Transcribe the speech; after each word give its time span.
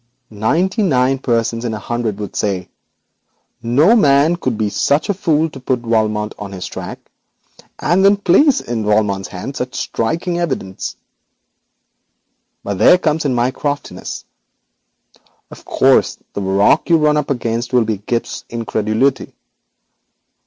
Ninety 0.33 0.81
nine 0.81 1.19
persons 1.19 1.63
in 1.63 1.75
a 1.75 1.77
hundred 1.77 2.17
would 2.17 2.35
say: 2.35 2.69
"No 3.61 3.95
man 3.95 4.35
could 4.35 4.57
be 4.57 4.67
such 4.67 5.09
a 5.09 5.13
fool 5.13 5.45
as 5.45 5.51
to 5.51 5.59
put 5.59 5.81
Valmont 5.81 6.33
on 6.39 6.53
his 6.53 6.65
own 6.65 6.71
track, 6.71 6.99
and 7.77 8.03
then 8.03 8.17
place 8.17 8.61
in 8.61 8.83
Valmont's 8.83 9.27
hands 9.27 9.59
such 9.59 9.75
striking 9.75 10.39
evidence." 10.39 10.95
But 12.63 12.79
there 12.79 12.97
comes 12.97 13.25
in 13.25 13.35
my 13.35 13.51
craftiness. 13.51 14.25
Of 15.51 15.65
course, 15.65 16.17
the 16.33 16.41
rock 16.41 16.89
you 16.89 16.97
run 16.97 17.15
up 17.15 17.29
against 17.29 17.71
will 17.71 17.85
be 17.85 17.99
Gibbes's 17.99 18.43
incredulity. 18.49 19.33